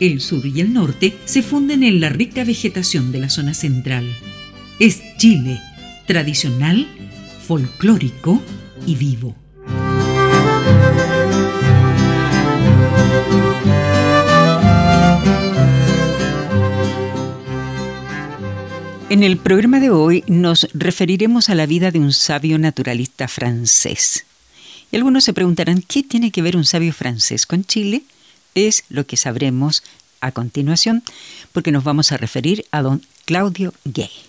[0.00, 4.06] El sur y el norte se funden en la rica vegetación de la zona central.
[4.78, 5.60] Es Chile,
[6.06, 6.86] tradicional,
[7.44, 8.40] folclórico
[8.86, 9.34] y vivo.
[19.10, 24.26] En el programa de hoy nos referiremos a la vida de un sabio naturalista francés.
[24.92, 28.04] Y algunos se preguntarán, ¿qué tiene que ver un sabio francés con Chile?
[28.54, 29.82] Es lo que sabremos
[30.20, 31.02] a continuación,
[31.52, 34.27] porque nos vamos a referir a don Claudio Gay.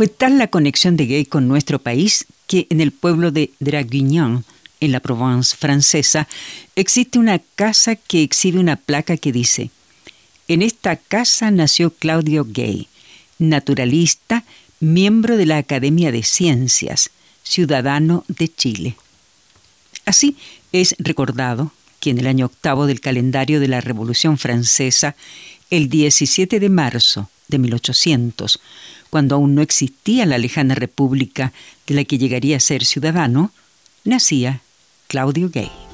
[0.00, 4.46] Fue tal la conexión de Gay con nuestro país que en el pueblo de Draguignan,
[4.80, 6.26] en la Provence francesa,
[6.74, 9.70] existe una casa que exhibe una placa que dice,
[10.48, 12.88] en esta casa nació Claudio Gay,
[13.38, 14.44] naturalista,
[14.80, 17.10] miembro de la Academia de Ciencias,
[17.42, 18.96] ciudadano de Chile.
[20.06, 20.34] Así
[20.72, 25.14] es recordado que en el año octavo del calendario de la Revolución Francesa,
[25.68, 28.60] el 17 de marzo de 1800,
[29.10, 31.52] cuando aún no existía la lejana república
[31.86, 33.52] de la que llegaría a ser ciudadano,
[34.04, 34.62] nacía
[35.08, 35.89] Claudio Gay.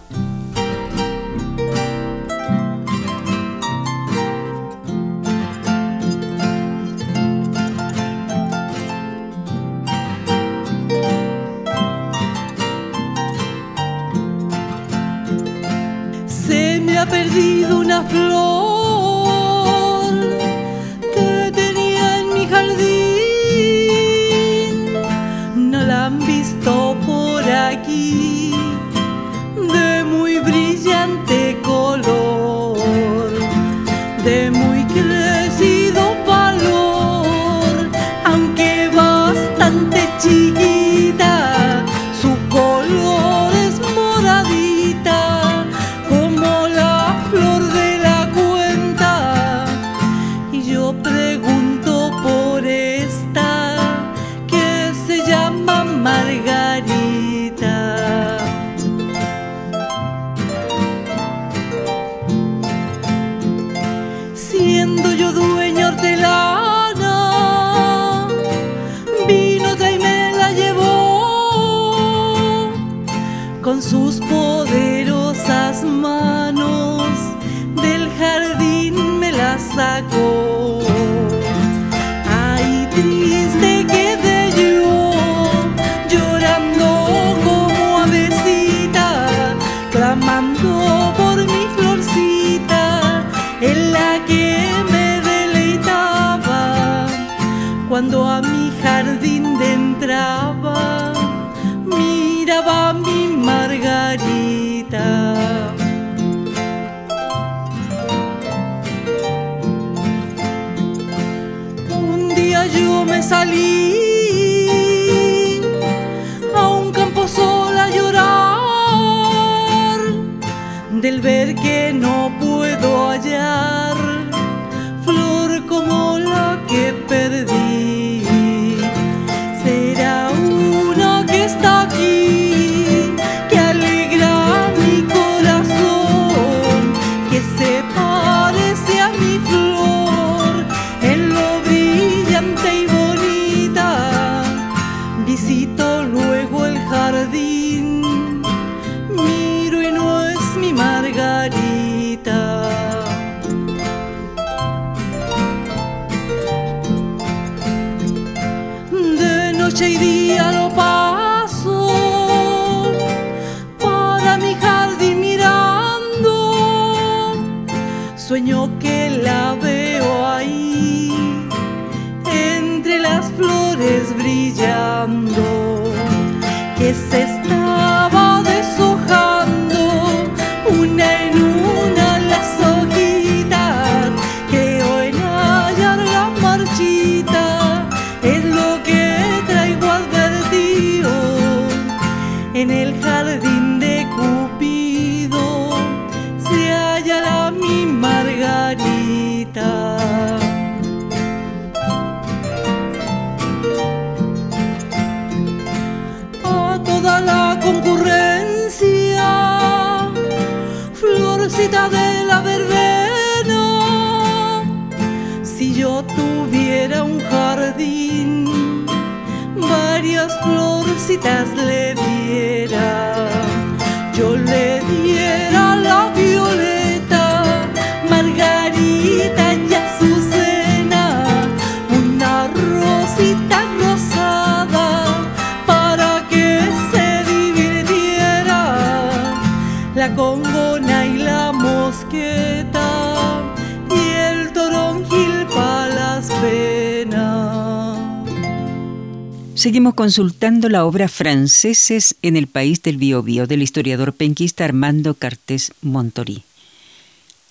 [249.67, 255.73] Seguimos consultando la obra Franceses en el país del Biobío del historiador penquista Armando Cartés
[255.81, 256.45] Montorí.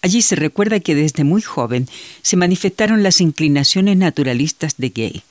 [0.02, 1.90] Allí se recuerda que desde muy joven
[2.22, 5.24] se manifestaron las inclinaciones naturalistas de Gay.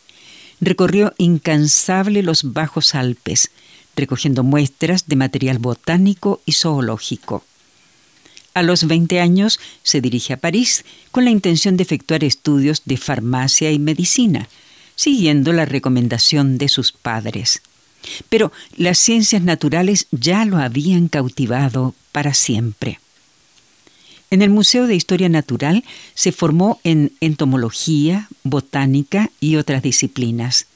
[0.60, 3.50] Recorrió incansable los bajos Alpes,
[3.96, 7.46] recogiendo muestras de material botánico y zoológico.
[8.52, 12.98] A los 20 años se dirige a París con la intención de efectuar estudios de
[12.98, 14.50] farmacia y medicina,
[14.96, 17.62] siguiendo la recomendación de sus padres.
[18.28, 23.00] Pero las ciencias naturales ya lo habían cautivado para siempre.
[24.30, 30.66] En el Museo de Historia Natural se formó en entomología, botánica y otras disciplinas.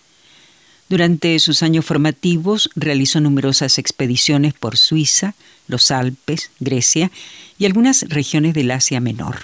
[0.89, 5.35] Durante sus años formativos realizó numerosas expediciones por Suiza,
[5.67, 7.11] los Alpes, Grecia
[7.59, 9.41] y algunas regiones del Asia Menor.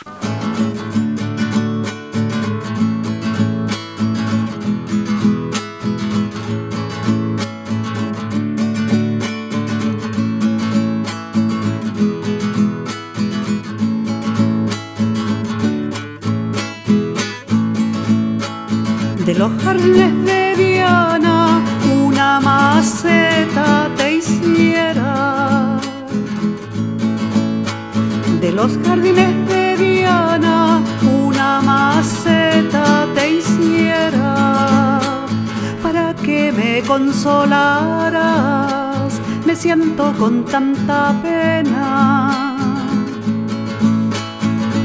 [19.35, 21.61] De los jardines de Diana
[21.93, 25.81] una maceta te hiciera.
[28.41, 35.01] De los jardines de Diana una maceta te hiciera.
[35.83, 38.15] Para que me consolaras,
[39.45, 42.45] me siento con tanta pena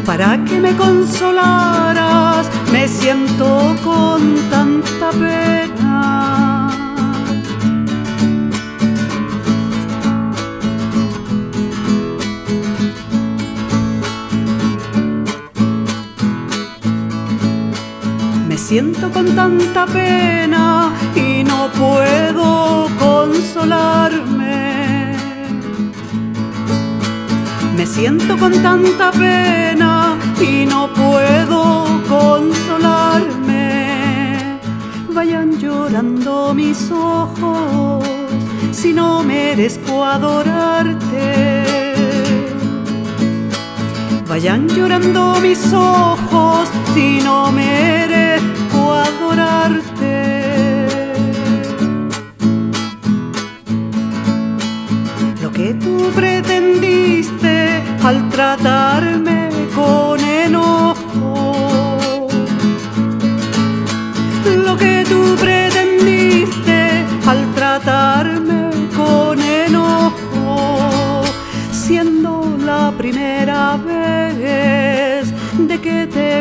[0.10, 6.70] para que me consolaras, me siento con tanta pena.
[18.48, 24.58] Me siento con tanta pena y no puedo consolarme.
[27.76, 29.99] Me siento con tanta pena
[39.60, 41.66] merezco adorarte.
[44.26, 49.99] Vayan llorando mis ojos si no merezco adorarte.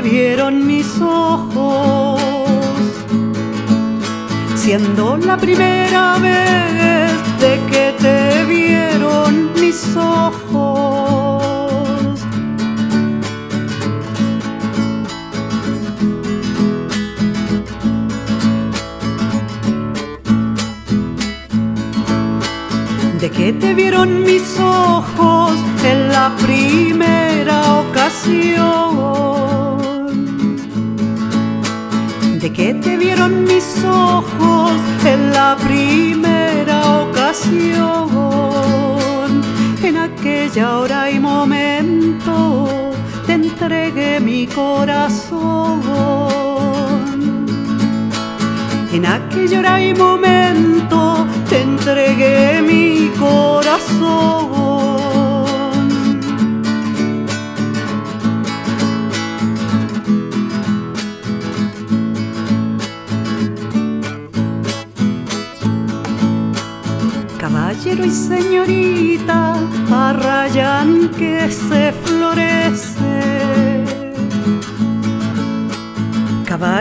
[0.01, 2.21] Te vieron mis ojos
[4.55, 11.41] siendo la primera vez de que te vieron mis ojos.
[23.21, 29.58] De que te vieron mis ojos en la primera ocasión
[32.51, 34.73] que te vieron mis ojos
[35.05, 38.09] en la primera ocasión.
[39.83, 42.69] En aquella hora y momento
[43.27, 45.81] te entregué mi corazón.
[48.93, 51.27] En aquella hora y momento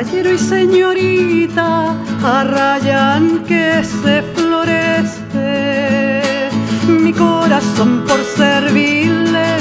[0.07, 5.89] Caballero y señorita arrayan que se florece.
[6.87, 9.57] Mi corazón por servirle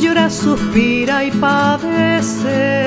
[0.00, 2.84] llora, suspira y padece.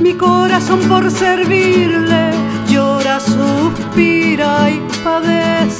[0.00, 2.30] Mi corazón por servirle
[2.70, 5.79] llora, suspira y padece.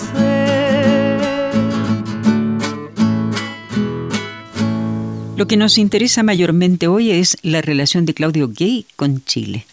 [5.41, 9.65] Lo que nos interesa mayormente hoy es la relación de Claudio Gay con Chile.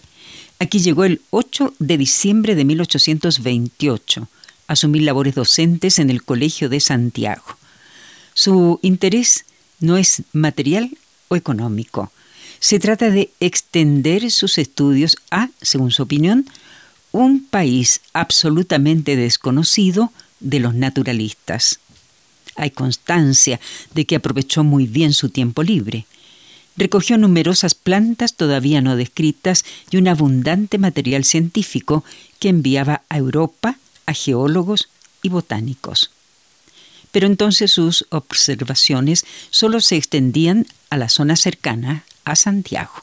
[0.60, 4.30] Aquí llegó el 8 de diciembre de 1828.
[4.68, 7.44] Asumir labores docentes en el Colegio de Santiago.
[8.34, 9.44] Su interés
[9.82, 10.98] no es material
[11.28, 12.14] o económico.
[12.60, 16.46] Se trata de extender sus estudios a, según su opinión,
[17.12, 21.82] un país absolutamente desconocido de los naturalistas.
[22.58, 23.60] Hay constancia
[23.94, 26.06] de que aprovechó muy bien su tiempo libre.
[26.76, 32.04] Recogió numerosas plantas todavía no descritas y un abundante material científico
[32.40, 34.90] que enviaba a Europa a geólogos
[35.22, 36.12] y botánicos.
[37.12, 42.94] Pero entonces sus observaciones solo se extendían a la zona cercana a Santiago.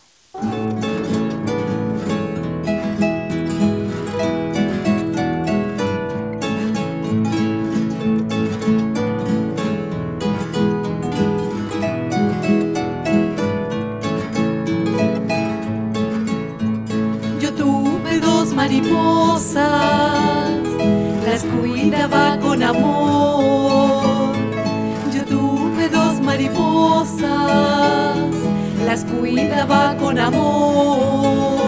[22.65, 24.35] Amor.
[25.15, 27.29] Yo tuve dos mariposas,
[28.85, 31.61] las cuidaba con amor.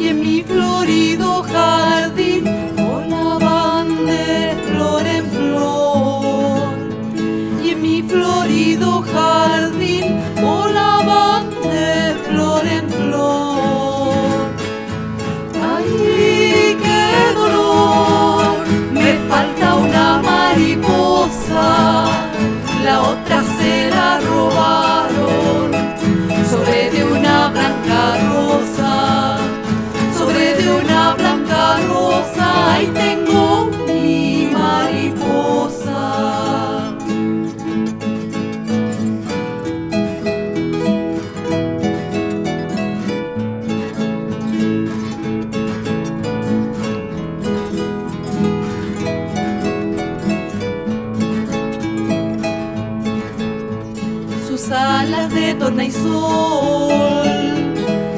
[0.00, 2.31] Y en mi florido jardín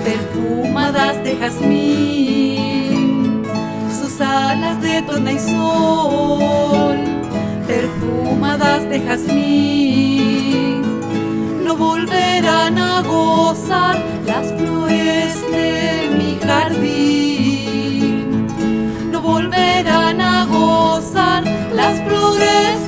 [0.05, 3.43] perfumadas de jazmín.
[3.99, 6.99] Sus alas de torna y sol,
[7.67, 10.83] perfumadas de jazmín.
[11.65, 18.47] No volverán a gozar las flores de mi jardín.
[19.11, 22.84] No volverán a gozar las flores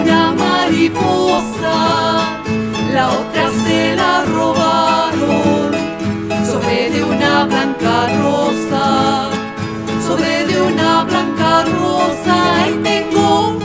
[0.00, 1.76] una mariposa,
[2.92, 5.72] la otra se la robaron,
[6.46, 9.30] sobre de una blanca rosa,
[10.06, 12.36] sobre de una blanca rosa,
[12.70, 13.58] y tengo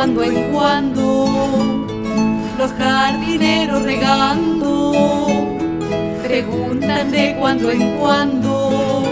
[0.00, 1.86] cuando en cuando.
[2.56, 4.92] Los jardineros regando
[6.22, 9.04] preguntan de cuando en cuando.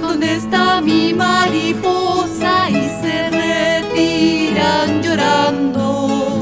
[0.00, 2.70] ¿Dónde está mi mariposa?
[2.70, 6.40] Y se retiran llorando.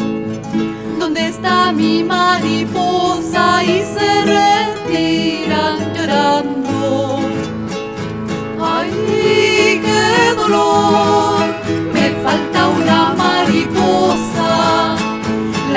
[1.00, 3.64] ¿Dónde está mi mariposa?
[3.64, 3.97] Y se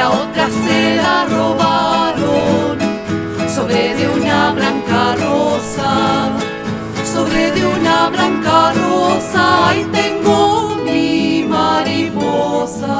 [0.01, 2.79] la otra se la robaron.
[3.55, 5.91] Sobre de una blanca rosa,
[7.13, 12.97] sobre de una blanca rosa, ahí tengo mi mariposa.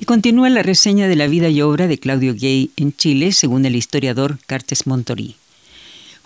[0.00, 3.66] Y continúa la reseña de la vida y obra de Claudio Gay en Chile, según
[3.66, 5.36] el historiador Cartes Montorí.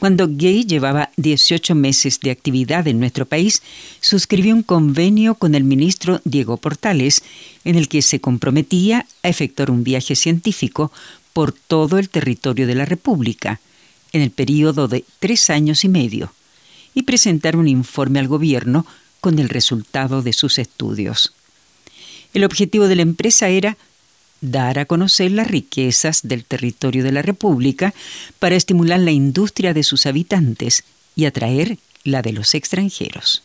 [0.07, 3.61] Cuando Gay llevaba 18 meses de actividad en nuestro país,
[4.01, 7.25] suscribió un convenio con el ministro Diego Portales
[7.65, 10.93] en el que se comprometía a efectuar un viaje científico
[11.33, 13.59] por todo el territorio de la República
[14.13, 16.33] en el periodo de tres años y medio
[16.95, 18.87] y presentar un informe al gobierno
[19.21, 21.33] con el resultado de sus estudios.
[22.33, 23.77] El objetivo de la empresa era
[24.41, 27.95] dar a conocer las riquezas del territorio de la República
[28.39, 33.43] para estimular la industria de sus habitantes y atraer la de los extranjeros.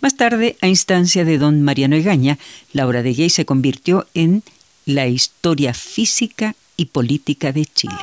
[0.00, 2.38] Más tarde, a instancia de don Mariano Egaña,
[2.72, 4.42] la obra de Gay se convirtió en
[4.84, 7.96] la historia física y política de Chile.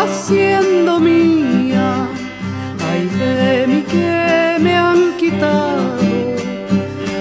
[0.00, 2.08] Rosa siendo mía.
[2.90, 5.98] Ay de mí que me han quitado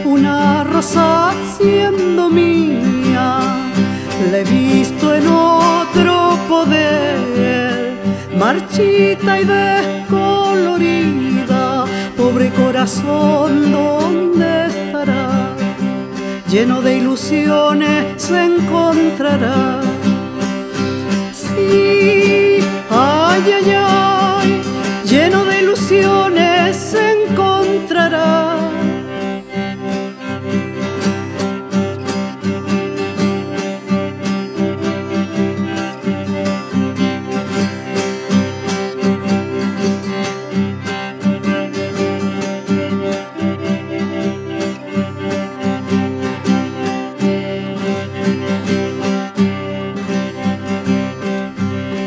[0.06, 3.40] una rosa siendo mía.
[4.32, 7.98] La he visto en otro poder,
[8.38, 10.66] marchita y descolorida.
[12.18, 15.56] Pobre corazón, ¿dónde estará?
[16.50, 19.82] lleno de ilusiones se encontrará.
[21.32, 22.19] Sí,
[23.46, 24.62] ay, ay, ay,
[25.06, 28.58] lleno de ilusiones se encontrará.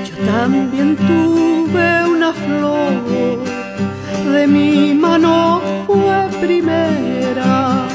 [0.05, 2.93] Yo también tuve una flor,
[4.33, 7.87] de mi mano fue primera.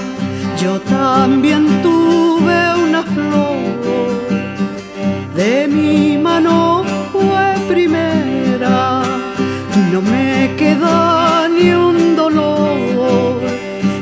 [0.61, 3.57] Yo también tuve una flor,
[5.35, 9.03] de mi mano fue primera.
[9.91, 13.41] No me queda ni un dolor,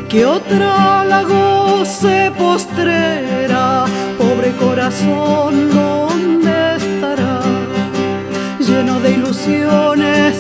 [0.10, 3.86] que otra la goce postrera.
[4.17, 5.75] Pobre corazón,
[9.47, 10.34] lleno de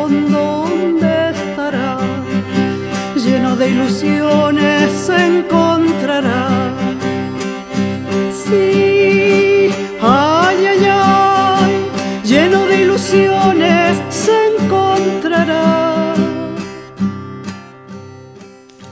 [0.00, 1.98] corazón, ¿dónde estará?
[3.16, 6.74] Lleno de ilusiones se encontrará.
[8.32, 11.72] Sí, ay, ay, ay,
[12.24, 16.14] lleno de ilusiones se encontrará.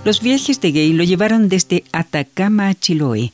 [0.05, 3.33] Los viajes de Gay lo llevaron desde Atacama a Chiloé,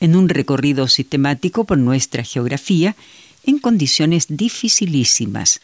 [0.00, 2.96] en un recorrido sistemático por nuestra geografía
[3.44, 5.60] en condiciones dificilísimas.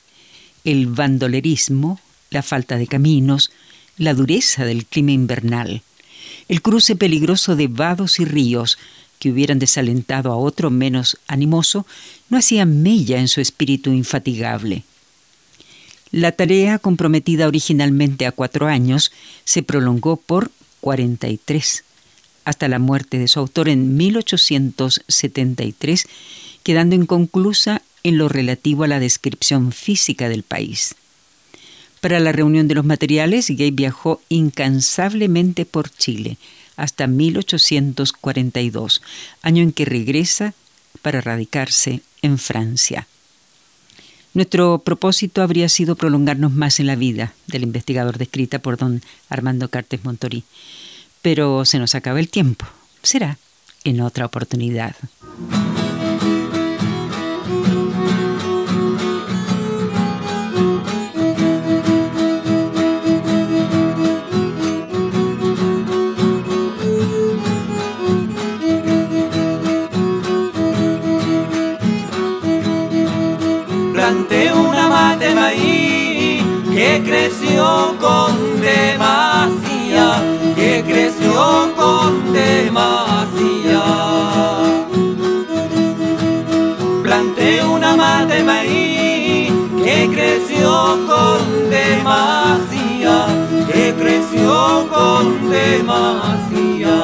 [0.64, 3.50] El bandolerismo, la falta de caminos,
[3.98, 5.82] la dureza del clima invernal,
[6.48, 8.78] el cruce peligroso de vados y ríos
[9.18, 11.86] que hubieran desalentado a otro menos animoso,
[12.28, 14.82] no hacían mella en su espíritu infatigable.
[16.10, 19.12] La tarea, comprometida originalmente a cuatro años,
[19.44, 21.84] se prolongó por 43,
[22.44, 26.06] hasta la muerte de su autor en 1873,
[26.62, 30.94] quedando inconclusa en lo relativo a la descripción física del país.
[32.00, 36.36] Para la reunión de los materiales, Gay viajó incansablemente por Chile
[36.76, 39.02] hasta 1842,
[39.42, 40.54] año en que regresa
[41.00, 43.06] para radicarse en Francia.
[44.34, 49.68] Nuestro propósito habría sido prolongarnos más en la vida del investigador descrita por don Armando
[49.68, 50.44] Cartes Montorí,
[51.20, 52.66] pero se nos acaba el tiempo.
[53.02, 53.38] Será
[53.84, 54.96] en otra oportunidad.
[77.12, 80.22] Creció con demasía,
[80.56, 83.84] que creció con demasía.
[87.02, 89.52] Planté una mata de maíz
[89.84, 93.26] que creció con demasía,
[93.70, 96.98] que creció con demasía.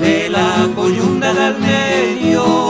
[0.00, 2.69] De la coyunda medio yo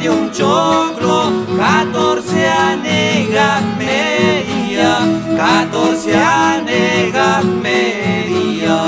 [0.00, 4.98] dio un choclo, 14 anegas media,
[5.36, 8.78] 14 anegas media.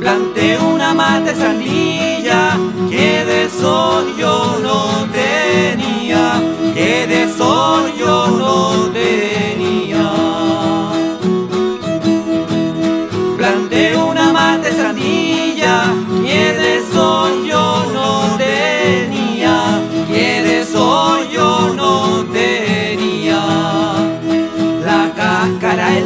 [0.00, 2.58] Planté una mate sandilla
[2.90, 6.42] que de sol yo no tenía,
[6.74, 9.35] que de sol yo no tenía.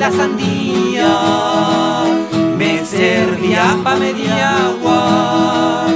[0.01, 1.13] La sandía
[2.59, 5.87] me servía pa' media agua,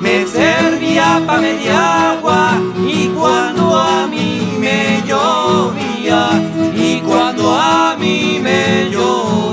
[0.00, 2.58] me servía pa' media agua
[2.96, 6.22] y cuando a mí me llovía,
[6.74, 9.50] y cuando a mí me llovía.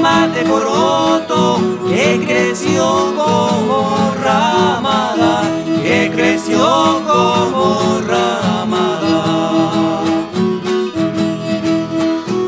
[0.00, 5.42] mate poroto que creció como ramada,
[6.50, 9.22] creció como ramada.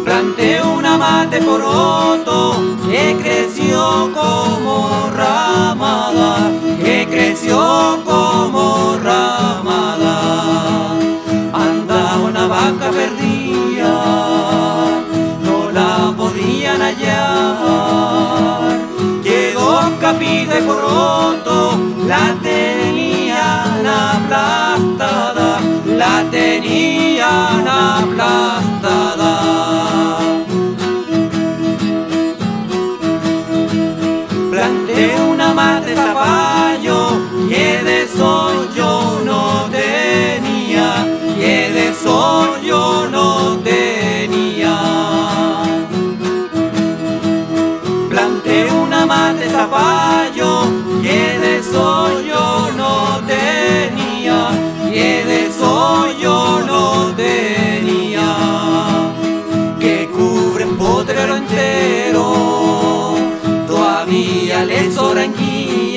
[0.05, 2.61] Planté una mate poroto
[2.91, 6.51] que creció como ramada,
[6.83, 10.19] que creció como ramada.
[11.53, 13.53] Anda una vaca perdida
[16.83, 18.79] hallar.
[19.23, 22.35] Llegó capita y pronto la
[24.33, 28.82] aplastada, la tenían aplastada.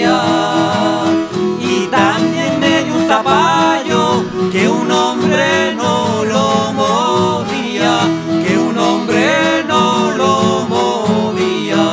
[0.06, 8.00] Y también me dio un zapallo que un hombre no lo movía,
[8.46, 11.86] que un hombre no lo movía.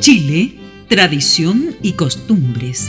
[0.00, 2.88] Chile, tradición y costumbres.